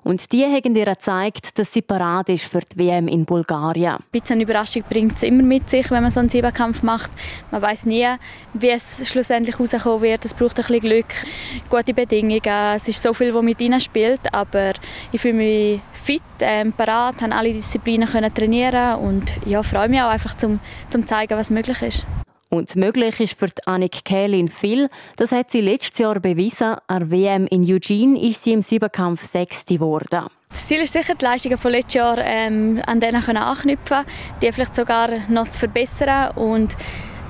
Und 0.04 0.32
die 0.32 0.44
haben 0.44 0.74
ihr 0.74 0.84
gezeigt, 0.86 1.58
dass 1.58 1.72
sie 1.72 1.82
parat 1.82 2.28
ist 2.28 2.44
für 2.44 2.60
die 2.60 2.78
WM 2.78 3.08
in 3.08 3.24
Bulgarien. 3.24 3.94
Ein 3.94 4.04
bisschen 4.10 4.40
Überraschung 4.40 4.82
bringt 4.88 5.16
es 5.16 5.22
immer 5.22 5.42
mit 5.42 5.68
sich, 5.68 5.90
wenn 5.90 6.02
man 6.02 6.10
so 6.10 6.20
einen 6.20 6.28
Siebenkampf 6.28 6.82
macht. 6.82 7.10
Man 7.50 7.60
weiß 7.60 7.84
nie, 7.84 8.06
wie 8.54 8.70
es 8.70 9.06
schlussendlich 9.08 9.60
rauskommen 9.60 10.02
wird. 10.02 10.24
Es 10.24 10.34
braucht 10.34 10.58
ein 10.58 10.64
bisschen 10.64 10.80
Glück, 10.80 11.06
gute 11.68 11.92
Bedingungen. 11.92 12.74
Es 12.76 12.88
ist 12.88 13.02
so 13.02 13.12
viel, 13.12 13.34
was 13.34 13.42
mit 13.42 13.60
ihnen 13.60 13.80
spielt, 13.80 14.20
aber 14.32 14.72
ich 15.12 15.20
fühle 15.20 15.34
mich 15.34 15.80
fit, 15.92 16.22
ähm, 16.40 16.72
parat, 16.72 17.20
habe 17.20 17.34
alle 17.34 17.52
Disziplinen 17.52 18.08
können 18.08 18.32
trainieren 18.32 19.00
und 19.00 19.30
ja, 19.44 19.62
freue 19.62 19.88
mich 19.88 20.00
auch 20.00 20.08
einfach, 20.08 20.34
zum, 20.34 20.60
zum 20.90 21.06
zeigen, 21.06 21.36
was 21.36 21.50
möglich 21.50 21.82
ist. 21.82 22.06
Und 22.50 22.76
möglich 22.76 23.20
ist 23.20 23.38
für 23.38 23.48
Annik 23.66 24.04
Kählin 24.04 24.48
viel. 24.48 24.88
Das 25.16 25.32
hat 25.32 25.50
sie 25.50 25.60
letztes 25.60 25.98
Jahr 25.98 26.18
bewiesen. 26.18 26.76
An 26.86 27.10
WM 27.10 27.46
in 27.46 27.62
Eugene 27.62 28.18
ist 28.20 28.42
sie 28.42 28.54
im 28.54 28.62
Siebenkampf 28.62 29.24
Sechste 29.24 29.74
geworden. 29.74 30.26
Das 30.48 30.66
Ziel 30.66 30.80
ist 30.80 30.94
sicher, 30.94 31.14
die 31.14 31.24
Leistungen 31.24 31.58
von 31.58 31.72
letztes 31.72 31.94
Jahr 31.94 32.16
ähm, 32.18 32.80
an 32.86 33.00
denen 33.00 33.22
anknüpfen, 33.36 34.04
die 34.40 34.50
vielleicht 34.50 34.74
sogar 34.74 35.10
noch 35.28 35.48
zu 35.48 35.58
verbessern 35.58 36.36
und 36.36 36.74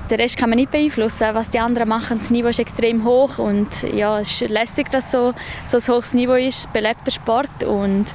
den 0.09 0.19
Rest 0.19 0.37
kann 0.37 0.49
man 0.49 0.57
nicht 0.57 0.71
beeinflussen, 0.71 1.27
was 1.33 1.49
die 1.49 1.59
anderen 1.59 1.89
machen. 1.89 2.17
Das 2.17 2.31
Niveau 2.31 2.47
ist 2.47 2.59
extrem 2.59 3.03
hoch 3.03 3.37
und 3.37 3.67
ja, 3.93 4.19
es 4.19 4.41
ist 4.41 4.49
lässig, 4.49 4.89
dass 4.89 5.11
so, 5.11 5.33
so 5.67 5.77
ein 5.77 5.87
hohes 5.87 6.13
Niveau 6.13 6.33
ist, 6.33 6.71
belebter 6.73 7.11
Sport 7.11 7.63
und 7.63 8.05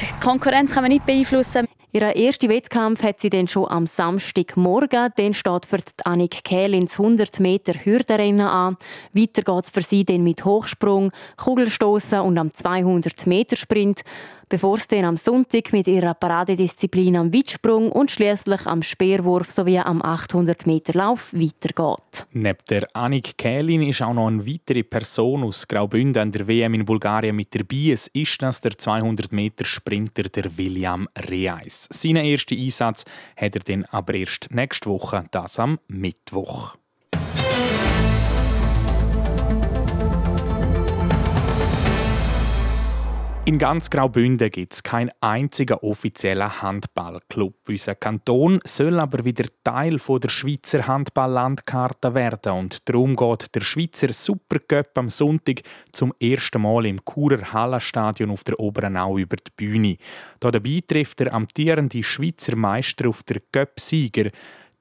die 0.00 0.24
Konkurrenz 0.24 0.72
kann 0.72 0.82
man 0.82 0.90
nicht 0.90 1.06
beeinflussen. 1.06 1.65
Ihren 1.96 2.14
ersten 2.14 2.50
Wettkampf 2.50 3.02
hat 3.02 3.22
sie 3.22 3.30
dann 3.30 3.48
schon 3.48 3.70
am 3.70 3.86
Samstagmorgen. 3.86 5.08
Dann 5.16 5.32
steht 5.32 5.64
für 5.64 5.78
Annik 6.04 6.44
Kehl 6.44 6.74
ins 6.74 7.00
100 7.00 7.40
Meter 7.40 7.72
Hürdenrennen 7.72 8.46
an. 8.46 8.76
Weiter 9.14 9.40
geht 9.40 9.64
es 9.64 9.70
für 9.70 9.80
sie 9.80 10.04
dann 10.04 10.22
mit 10.22 10.44
Hochsprung, 10.44 11.10
Kugelstoßen 11.38 12.20
und 12.20 12.36
am 12.36 12.50
200 12.50 13.26
Meter 13.26 13.56
Sprint 13.56 14.02
bevor 14.48 14.76
es 14.76 14.88
dann 14.88 15.04
am 15.04 15.16
Sonntag 15.16 15.72
mit 15.72 15.88
ihrer 15.88 16.14
Paradedisziplin 16.14 17.16
am 17.16 17.32
Weitsprung 17.32 17.90
und 17.90 18.10
schließlich 18.10 18.66
am 18.66 18.82
Speerwurf 18.82 19.50
sowie 19.50 19.78
am 19.78 20.02
800 20.02 20.66
Meter 20.66 20.94
Lauf 20.94 21.32
weitergeht. 21.32 22.26
Neben 22.32 22.58
der 22.68 22.86
Annik 22.94 23.36
Kählin 23.36 23.82
ist 23.82 24.02
auch 24.02 24.14
noch 24.14 24.28
eine 24.28 24.46
weitere 24.46 24.82
Person 24.82 25.44
aus 25.44 25.66
Graubünden 25.66 26.22
an 26.22 26.32
der 26.32 26.46
WM 26.46 26.74
in 26.74 26.84
Bulgarien 26.84 27.36
mit 27.36 27.54
dabei. 27.54 27.92
Es 27.92 28.06
ist 28.08 28.40
das 28.40 28.60
der 28.60 28.76
200 28.78 29.32
Meter 29.32 29.64
Sprinter 29.64 30.24
der 30.24 30.56
William 30.56 31.08
Reis. 31.16 31.88
Seinen 31.90 32.24
ersten 32.24 32.58
Einsatz 32.58 33.04
hat 33.36 33.56
er 33.56 33.62
dann 33.62 33.84
aber 33.86 34.14
erst 34.14 34.50
nächste 34.50 34.90
Woche, 34.90 35.24
das 35.30 35.58
am 35.58 35.78
Mittwoch. 35.88 36.76
In 43.46 43.58
ganz 43.60 43.90
Graubünden 43.90 44.50
gibt 44.50 44.72
es 44.72 44.82
keinen 44.82 45.12
einzigen 45.20 45.74
offiziellen 45.74 46.62
Handballclub. 46.62 47.54
Unser 47.68 47.94
Kanton 47.94 48.58
soll 48.64 48.98
aber 48.98 49.24
wieder 49.24 49.44
Teil 49.62 50.00
der 50.04 50.28
Schweizer 50.28 50.88
Handballlandkarte 50.88 52.12
werden 52.16 52.52
und 52.54 52.88
darum 52.88 53.14
geht 53.14 53.54
der 53.54 53.60
Schweizer 53.60 54.12
Supercup 54.12 54.98
am 54.98 55.10
Sonntag 55.10 55.62
zum 55.92 56.12
ersten 56.18 56.60
Mal 56.60 56.86
im 56.86 56.98
Churer 57.04 57.52
Hallenstadion 57.52 58.32
auf 58.32 58.42
der 58.42 58.58
Obernau 58.58 59.16
über 59.16 59.36
die 59.36 59.52
Bühne. 59.56 59.96
Hier 60.42 60.50
dabei 60.50 60.82
trifft 60.84 61.20
der 61.20 61.32
amtierende 61.32 62.02
Schweizer 62.02 62.56
Meister 62.56 63.08
auf 63.08 63.22
der 63.22 63.40
Cup-Sieger. 63.52 64.32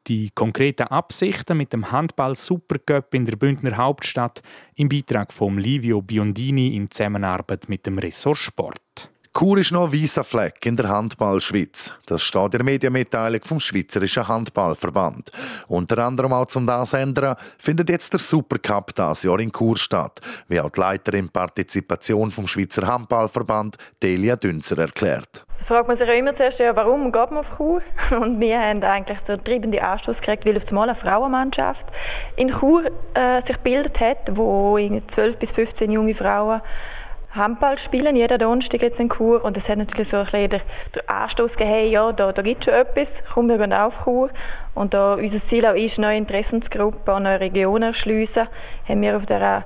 Die 0.08 0.30
konkreten 0.36 0.84
Absichten 0.88 1.58
mit 1.58 1.74
dem 1.74 1.92
Handball 1.92 2.36
Supercup 2.36 3.14
in 3.16 3.26
der 3.26 3.38
Bündner 3.38 3.76
Hauptstadt 3.76 4.44
im 4.76 4.88
Beitrag 4.88 5.34
von 5.34 5.58
Livio 5.58 6.02
Biondini 6.02 6.76
in 6.76 6.92
Zusammenarbeit 6.92 7.70
mit 7.70 7.88
dem 7.88 7.98
Ressort 7.98 8.38
Sport. 8.38 9.10
Chur 9.38 9.58
ist 9.58 9.74
noch 9.74 9.92
ein 9.92 10.02
weißer 10.02 10.24
Fleck 10.24 10.66
in 10.66 10.78
der 10.78 10.88
Handball-Schweiz. 10.88 11.94
Das 12.06 12.22
steht 12.22 12.46
in 12.46 12.52
der 12.52 12.64
Medienmitteilung 12.64 13.42
vom 13.44 13.60
Schweizerischen 13.60 14.26
Handballverband. 14.26 15.30
Unter 15.68 15.98
anderem 16.06 16.32
auch 16.32 16.46
zum 16.46 16.66
das 16.66 16.94
ändern, 16.94 17.36
findet 17.58 17.90
jetzt 17.90 18.14
der 18.14 18.22
Supercup 18.22 18.96
das 18.96 19.24
Jahr 19.24 19.42
in 19.42 19.52
Chur 19.52 19.76
statt, 19.76 20.22
wie 20.48 20.62
auch 20.62 20.70
die 20.70 20.80
Leiterin 20.80 21.28
Partizipation 21.28 22.32
vom 22.32 22.48
Schweizer 22.48 22.88
Handballverband 22.88 23.76
Delia 24.02 24.38
Dünzer 24.38 24.78
erklärt. 24.78 25.46
Da 25.60 25.66
fragt 25.66 25.90
man 25.90 25.98
sich 25.98 26.08
auch 26.08 26.18
immer 26.18 26.34
zuerst, 26.34 26.60
ja, 26.60 26.74
warum 26.74 27.12
geht 27.12 27.32
man 27.32 27.40
auf 27.40 27.58
Chur? 27.58 27.82
Und 28.12 28.40
wir 28.40 28.58
haben 28.58 28.84
eigentlich 28.84 29.20
so 29.26 29.34
einen 29.34 29.44
treibenden 29.44 29.82
Anstoß 29.82 30.22
gekriegt, 30.22 30.46
weil 30.46 30.56
auf 30.56 30.70
einmal 30.70 30.90
eine 30.90 30.98
Frauenmannschaft 30.98 31.86
in 32.38 32.52
Chur 32.58 32.86
äh, 33.14 33.42
sich 33.42 33.58
gebildet 33.58 34.00
hat, 34.00 34.18
wo 34.32 34.78
12 34.78 35.36
bis 35.36 35.52
15 35.52 35.92
junge 35.92 36.16
Frauen 36.16 36.62
Handball 37.36 37.78
spielen, 37.78 38.16
jeder 38.16 38.38
Donnerstag 38.38 38.82
jetzt 38.82 39.00
in 39.00 39.10
Chur. 39.10 39.44
Und 39.44 39.58
das 39.58 39.68
hat 39.70 39.78
natürlich 39.78 40.10
so 40.10 40.18
ein 40.18 40.26
bisschen 40.26 40.50
den 40.50 41.08
Anstoß 41.08 41.58
gegeben, 41.58 41.92
ja, 41.92 42.12
da, 42.12 42.32
da 42.32 42.42
gibt 42.42 42.62
es 42.62 42.66
schon 42.66 42.74
etwas, 42.74 43.22
komm, 43.34 43.50
wir 43.50 43.58
gehen 43.58 43.74
auf 43.74 44.04
Chur. 44.04 44.30
Und 44.74 44.94
da 44.94 45.16
unser 45.16 45.38
Ziel 45.38 45.66
auch 45.66 45.76
ist, 45.76 46.00
neue 46.00 46.18
Interessensgruppen 46.18 47.14
und 47.14 47.24
neue 47.24 47.40
Regionen 47.40 47.84
erschliessen, 47.84 48.48
haben 48.88 49.02
wir 49.02 49.18
auf 49.18 49.26
der 49.26 49.64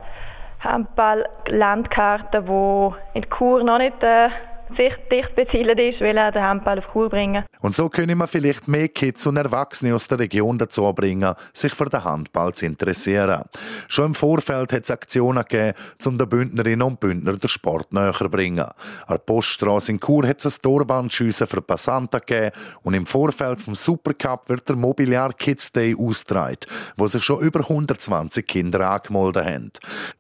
Handball-Landkarte, 0.61 2.43
die 2.43 3.17
in 3.17 3.29
Chur 3.29 3.63
noch 3.63 3.77
nicht 3.77 4.03
äh, 4.03 4.29
sich 4.73 4.93
dicht 5.11 5.35
besiedelt 5.35 5.79
ist, 5.79 6.01
will 6.01 6.17
er 6.17 6.31
den 6.31 6.43
Handball 6.43 6.79
auf 6.79 6.87
Kur 6.87 7.09
bringen. 7.09 7.43
Und 7.61 7.75
so 7.75 7.89
können 7.89 8.17
wir 8.17 8.27
vielleicht 8.27 8.67
mehr 8.67 8.87
Kids 8.87 9.25
und 9.27 9.37
Erwachsene 9.37 9.95
aus 9.95 10.07
der 10.07 10.19
Region 10.19 10.57
dazu 10.57 10.91
bringen, 10.93 11.33
sich 11.53 11.73
für 11.73 11.85
den 11.85 12.03
Handball 12.03 12.53
zu 12.53 12.65
interessieren. 12.65 13.43
Schon 13.87 14.07
im 14.07 14.15
Vorfeld 14.15 14.71
hat 14.71 14.83
es 14.83 14.91
Aktionen 14.91 15.43
gegeben, 15.43 15.73
um 16.05 16.17
den 16.17 16.29
Bündnerinnen 16.29 16.81
und 16.81 16.99
Bündner 16.99 17.33
den 17.33 17.49
Sport 17.49 17.91
näher 17.93 18.13
zu 18.13 18.29
bringen. 18.29 18.59
An 18.59 18.73
der 19.09 19.17
Poststraße 19.17 19.91
in 19.91 19.99
Chur 19.99 20.27
hat 20.27 20.43
es 20.43 20.57
ein 20.57 20.61
Torbandschiessen 20.61 21.47
für 21.47 21.61
Passanten 21.61 22.19
gegeben 22.19 22.55
und 22.83 22.93
im 22.93 23.05
Vorfeld 23.05 23.59
vom 23.59 23.75
Supercup 23.75 24.49
wird 24.49 24.67
der 24.69 24.75
Mobiliar 24.75 25.33
Kids 25.33 25.71
Day 25.71 25.95
ausgetragen, 25.97 26.59
wo 26.97 27.07
sich 27.07 27.23
schon 27.23 27.41
über 27.41 27.59
120 27.59 28.45
Kinder 28.45 28.89
angemeldet 28.89 29.45
haben. 29.45 29.71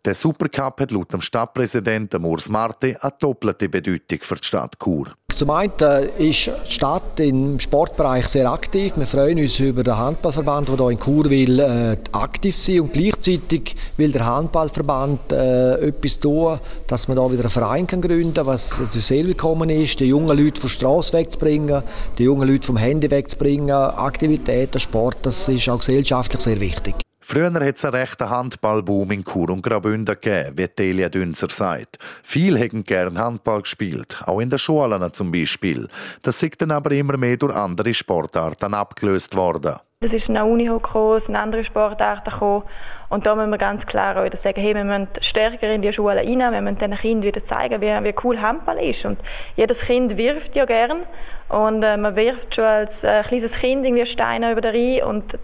Der 0.05 0.13
Supercup 0.13 0.81
hat 0.81 0.91
laut 0.91 1.13
dem 1.13 1.21
Stadtpräsidenten 1.21 2.23
Urs 2.25 2.49
Marti 2.49 2.95
eine 2.99 3.13
doppelte 3.19 3.69
Bedeutung 3.69 4.19
für 4.21 4.38
die 4.43 4.47
Stadt 4.47 4.79
Chur. 4.79 5.07
Zum 5.35 5.51
einen 5.51 5.71
ist 6.17 6.47
die 6.67 6.71
Stadt 6.73 7.17
im 7.19 7.61
Sportbereich 7.61 8.27
sehr 8.27 8.51
aktiv. 8.51 8.91
Wir 8.97 9.07
freuen 9.07 9.39
uns 9.39 9.57
über 9.59 9.83
den 9.83 9.95
Handballverband, 9.95 10.67
der 10.67 10.75
hier 10.75 10.89
in 10.89 10.99
Chur 10.99 11.29
will, 11.29 11.59
äh, 11.59 11.97
aktiv 12.11 12.57
sein 12.57 12.81
und 12.81 12.91
gleichzeitig 12.91 13.77
will 13.95 14.11
der 14.11 14.25
Handballverband 14.25 15.31
äh, 15.31 15.75
etwas 15.75 16.19
tun, 16.19 16.59
dass 16.87 17.07
man 17.07 17.15
da 17.15 17.31
wieder 17.31 17.43
einen 17.43 17.49
Verein 17.49 17.87
kann 17.87 18.01
gründen 18.01 18.33
kann, 18.33 18.47
was 18.47 18.69
sehr 18.91 19.25
willkommen 19.25 19.69
ist, 19.69 20.01
die 20.01 20.07
jungen 20.07 20.37
Leute 20.37 20.59
von 20.59 20.69
der 20.69 20.75
Straße 20.75 21.13
wegzubringen, 21.13 21.83
die 22.17 22.23
jungen 22.23 22.49
Leute 22.49 22.67
vom 22.67 22.75
Handy 22.75 23.09
wegzubringen, 23.09 23.71
Aktivitäten, 23.71 24.81
Sport, 24.81 25.19
das 25.21 25.47
ist 25.47 25.69
auch 25.69 25.79
gesellschaftlich 25.79 26.41
sehr 26.41 26.59
wichtig. 26.59 26.95
Früher 27.31 27.53
hat 27.53 27.75
es 27.75 27.85
einen 27.85 27.93
rechten 27.93 28.27
Handballboom 28.27 29.11
in 29.11 29.23
Chur 29.23 29.51
und 29.51 29.61
Graubünden 29.61 30.15
gegeben, 30.19 30.57
wie 30.57 30.67
Delia 30.67 31.09
Dünzer 31.09 31.45
sagt. 31.51 31.99
Viele 32.23 32.57
hätten 32.57 32.83
gern 32.83 33.19
Handball 33.19 33.61
gespielt, 33.61 34.19
auch 34.25 34.39
in 34.39 34.49
den 34.49 34.57
Schulen 34.57 35.13
zum 35.13 35.31
Beispiel. 35.31 35.87
Das 36.23 36.41
ist 36.41 36.59
dann 36.59 36.71
aber 36.71 36.89
immer 36.89 37.17
mehr 37.17 37.37
durch 37.37 37.53
andere 37.53 37.93
Sportarten 37.93 38.73
abgelöst 38.73 39.35
worden. 39.35 39.75
Es 39.99 40.11
ist 40.11 40.27
eine 40.27 40.43
Uni 40.43 40.65
gekommen, 40.65 41.17
es 41.17 41.27
sind 41.27 41.35
andere 41.35 41.63
Sportarten 41.63 42.31
gekommen. 42.31 42.63
Und 43.09 43.27
da 43.27 43.35
müssen 43.35 43.51
wir 43.51 43.59
ganz 43.59 43.85
klar 43.85 44.17
auch 44.17 44.35
sagen, 44.35 44.59
hey, 44.59 44.73
wir 44.73 44.83
müssen 44.83 45.09
stärker 45.21 45.71
in 45.71 45.83
die 45.83 45.93
Schulen 45.93 46.17
rein, 46.17 46.51
wir 46.51 46.61
müssen 46.61 46.79
den 46.79 46.95
Kindern 46.95 47.27
wieder 47.27 47.45
zeigen, 47.45 47.79
wie, 47.79 48.05
wie 48.05 48.15
cool 48.23 48.41
Handball 48.41 48.79
ist. 48.79 49.05
Und 49.05 49.19
jedes 49.55 49.81
Kind 49.81 50.17
wirft 50.17 50.55
ja 50.55 50.65
gern 50.65 51.03
und 51.49 51.83
äh, 51.83 51.95
man 51.95 52.15
wirft 52.15 52.55
schon 52.55 52.63
als 52.63 53.03
äh, 53.03 53.21
kleines 53.21 53.53
Kind 53.53 53.85
irgendwie 53.85 54.07
Steine 54.07 54.51
über 54.51 54.61
den 54.61 54.73
Rhein 54.73 55.03
und 55.03 55.37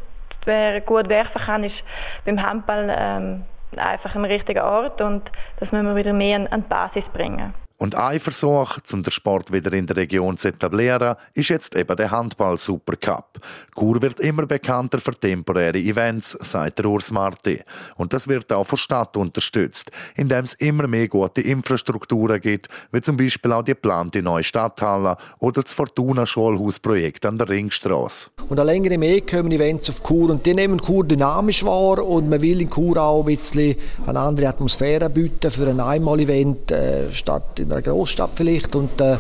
wer 0.46 0.82
gut 0.82 1.10
werfen 1.10 1.42
kann, 1.42 1.64
ist 1.64 1.84
beim 2.26 2.42
Handball 2.42 2.96
ähm, 2.98 3.44
einfach 3.78 4.16
ein 4.16 4.26
richtiger 4.26 4.66
Ort 4.66 5.02
und 5.02 5.30
das 5.60 5.72
müssen 5.72 5.88
wir 5.88 5.96
wieder 5.96 6.14
mehr 6.14 6.38
an, 6.38 6.48
an 6.48 6.62
die 6.62 6.70
Basis 6.70 7.10
bringen. 7.10 7.54
Und 7.78 7.96
ein 7.96 8.22
Versuch, 8.22 8.78
um 8.94 9.04
den 9.04 9.12
Sport 9.12 9.52
wieder 9.52 9.74
in 9.74 9.86
der 9.86 9.98
Region 9.98 10.38
zu 10.38 10.48
etablieren, 10.48 11.16
ist 11.34 11.50
jetzt 11.50 11.76
eben 11.76 11.94
der 11.98 12.10
Handball-Supercup. 12.10 13.42
Chur 13.78 14.02
wird 14.02 14.22
immer 14.22 14.46
bekannter 14.46 15.00
für 15.00 15.12
temporäre 15.12 15.78
Events, 15.78 16.32
sagt 16.32 16.80
der 16.80 16.86
Urs 16.86 17.12
Marti. 17.12 17.62
Und 17.98 18.14
das 18.14 18.30
wird 18.30 18.54
auch 18.54 18.66
von 18.66 18.78
Stadt 18.78 19.18
unterstützt, 19.18 19.92
indem 20.16 20.46
es 20.46 20.54
immer 20.54 20.88
mehr 20.88 21.10
gute 21.10 21.42
Infrastrukturen 21.42 22.40
gibt, 22.40 22.70
wie 22.94 23.02
zum 23.02 23.18
Beispiel 23.18 23.52
auch 23.52 23.64
die 23.64 23.72
geplante 23.72 24.22
neue 24.22 24.44
Stadthalle 24.44 25.18
oder 25.40 25.62
das 25.62 25.74
Fortuna-Schulhausprojekt 25.74 27.26
an 27.26 27.38
der 27.38 27.50
Ringstraße. 27.50 28.30
Und 28.48 28.58
eine 28.58 28.72
längere 28.72 28.98
mehr 28.98 29.20
kommen 29.20 29.52
Events 29.52 29.90
auf 29.90 30.02
Chur 30.02 30.30
und 30.30 30.46
die 30.46 30.54
nehmen 30.54 30.80
Chur 30.80 31.04
dynamisch 31.04 31.66
wahr 31.66 32.06
und 32.06 32.30
man 32.30 32.42
will 32.42 32.62
in 32.62 32.70
Chur 32.70 32.96
auch 32.96 33.26
ein 33.28 33.36
bisschen 33.36 33.76
eine 34.08 34.20
andere 34.20 34.48
Atmosphäre 34.48 35.10
bieten 35.10 35.52
für 35.52 35.68
ein 35.68 35.82
Einmal-Event 35.82 36.72
äh, 36.72 37.12
statt 37.12 37.60
in 37.66 37.72
einer 37.72 37.82
Großstadt 37.82 38.32
vielleicht. 38.36 38.76
Und 38.76 39.00
äh, 39.02 39.18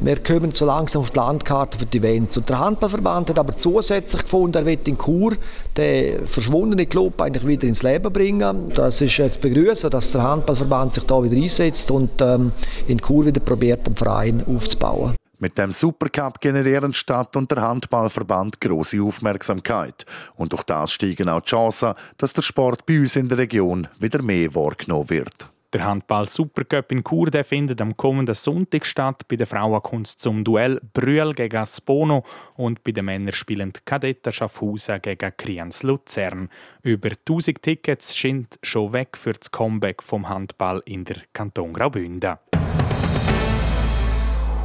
wir 0.00 0.22
kommen 0.22 0.52
so 0.54 0.64
langsam 0.64 1.02
auf 1.02 1.10
die 1.10 1.18
Landkarte 1.18 1.78
für 1.78 1.86
die 1.86 1.98
Events. 1.98 2.36
Und 2.36 2.48
der 2.48 2.58
Handballverband 2.58 3.30
hat 3.30 3.38
aber 3.38 3.56
zusätzlich 3.56 4.22
gefunden, 4.22 4.56
er 4.56 4.66
wird 4.66 4.86
in 4.86 4.98
Chur 4.98 5.36
den 5.76 6.26
verschwundenen 6.26 6.88
Club 6.88 7.20
eigentlich 7.20 7.46
wieder 7.46 7.66
ins 7.66 7.82
Leben 7.82 8.12
bringen. 8.12 8.72
Das 8.74 9.00
ist 9.00 9.16
jetzt 9.16 9.40
begrüßen, 9.40 9.90
dass 9.90 10.12
der 10.12 10.22
Handballverband 10.22 10.94
sich 10.94 11.04
da 11.04 11.22
wieder 11.22 11.36
einsetzt 11.36 11.90
und 11.90 12.10
ähm, 12.20 12.52
in 12.86 12.98
Chur 12.98 13.26
wieder 13.26 13.40
probiert, 13.40 13.86
den 13.86 13.96
Verein 13.96 14.44
aufzubauen. 14.46 15.14
Mit 15.40 15.56
dem 15.56 15.70
Supercup 15.70 16.40
generieren 16.40 16.92
Stadt 16.92 17.36
und 17.36 17.48
der 17.52 17.62
Handballverband 17.62 18.60
große 18.60 19.00
Aufmerksamkeit. 19.00 20.04
Und 20.34 20.52
durch 20.52 20.64
das 20.64 20.90
steigen 20.90 21.28
auch 21.28 21.42
die 21.42 21.50
Chancen, 21.50 21.94
dass 22.16 22.32
der 22.32 22.42
Sport 22.42 22.84
bei 22.86 22.98
uns 22.98 23.14
in 23.14 23.28
der 23.28 23.38
Region 23.38 23.86
wieder 24.00 24.20
mehr 24.20 24.52
wahrgenommen 24.56 25.10
wird. 25.10 25.48
Der 25.74 25.84
Handball 25.84 26.26
Supercup 26.26 26.90
in 26.92 27.04
Chur 27.04 27.30
findet 27.44 27.82
am 27.82 27.94
kommenden 27.94 28.34
Sonntag 28.34 28.86
statt. 28.86 29.28
Bei 29.28 29.36
der 29.36 29.46
Frauenkunst 29.46 30.18
zum 30.18 30.42
Duell 30.42 30.80
Brühl 30.94 31.34
gegen 31.34 31.66
Spono 31.66 32.24
und 32.56 32.82
bei 32.84 32.92
den 32.92 33.04
Männern 33.04 33.34
spielen 33.34 33.74
Kadetten 33.84 34.32
Schaffhausen 34.32 35.02
gegen 35.02 35.36
Kriens 35.36 35.82
Luzern. 35.82 36.48
Über 36.82 37.10
1000 37.10 37.60
Tickets 37.60 38.18
sind 38.18 38.58
schon 38.62 38.94
weg 38.94 39.18
für 39.18 39.34
das 39.34 39.50
Comeback 39.50 40.02
vom 40.02 40.30
Handball 40.30 40.82
in 40.86 41.04
der 41.04 41.18
Kanton 41.34 41.74
Graubünden. 41.74 42.38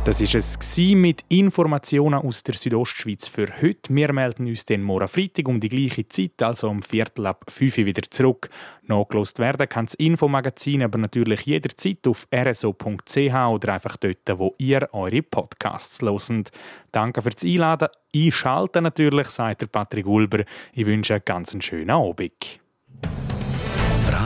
Das 0.06 0.20
ist 0.20 0.36
es 0.36 0.78
mit 0.96 1.24
Informationen 1.30 2.16
aus 2.16 2.44
der 2.44 2.56
Südostschweiz 2.56 3.30
für 3.30 3.48
heute. 3.62 3.96
Wir 3.96 4.12
melden 4.12 4.48
uns 4.48 4.66
den 4.66 4.84
morgen 4.84 5.08
Freitag 5.08 5.48
um 5.48 5.62
die 5.62 5.70
gleiche 5.70 6.06
Zeit, 6.10 6.42
also 6.42 6.68
um 6.68 6.84
Viertel 6.84 7.26
ab 7.26 7.46
5 7.48 7.78
Uhr 7.78 7.86
wieder 7.86 8.02
zurück. 8.10 8.50
Nachgelost 8.86 9.40
werden 9.40 9.70
kann 9.70 9.86
das 9.86 9.96
Infomagazin 9.96 10.84
aber 10.84 10.98
natürlich 10.98 11.44
jederzeit 11.44 12.06
auf 12.06 12.28
rso.ch 12.36 13.34
oder 13.34 13.74
einfach 13.74 13.96
dort, 13.96 14.38
wo 14.38 14.54
ihr 14.58 14.90
eure 14.92 15.22
Podcasts 15.22 16.02
loset. 16.02 16.52
Danke 16.92 17.22
fürs 17.22 17.46
Einladen. 17.46 17.88
Einschalten 18.14 18.84
natürlich, 18.84 19.30
sagt 19.30 19.62
der 19.62 19.68
Patrick 19.68 20.06
Ulber. 20.06 20.44
Ich 20.74 20.86
wünsche 20.86 21.14
einen 21.14 21.24
ganz 21.24 21.56
schönen 21.64 21.92
Abend. 21.92 22.60